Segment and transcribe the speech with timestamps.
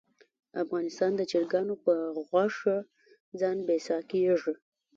[0.63, 1.93] افغانستان د چرګانو په
[2.29, 2.77] غوښه
[3.39, 4.53] ځان بسیا کیږي